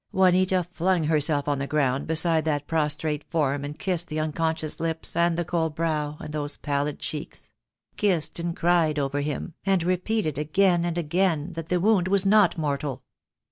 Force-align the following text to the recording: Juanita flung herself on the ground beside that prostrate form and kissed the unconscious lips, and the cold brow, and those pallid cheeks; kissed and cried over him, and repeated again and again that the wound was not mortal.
Juanita 0.11 0.63
flung 0.63 1.03
herself 1.03 1.47
on 1.47 1.59
the 1.59 1.67
ground 1.67 2.07
beside 2.07 2.43
that 2.45 2.65
prostrate 2.65 3.23
form 3.29 3.63
and 3.63 3.77
kissed 3.77 4.07
the 4.07 4.19
unconscious 4.19 4.79
lips, 4.79 5.15
and 5.15 5.37
the 5.37 5.45
cold 5.45 5.75
brow, 5.75 6.17
and 6.19 6.33
those 6.33 6.57
pallid 6.57 6.97
cheeks; 6.97 7.51
kissed 7.97 8.39
and 8.39 8.55
cried 8.55 8.97
over 8.97 9.21
him, 9.21 9.53
and 9.63 9.83
repeated 9.83 10.39
again 10.39 10.85
and 10.85 10.97
again 10.97 11.53
that 11.53 11.69
the 11.69 11.79
wound 11.79 12.07
was 12.07 12.25
not 12.25 12.57
mortal. 12.57 13.03